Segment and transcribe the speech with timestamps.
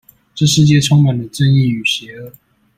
[0.33, 2.33] 這世界充滿了正義與邪惡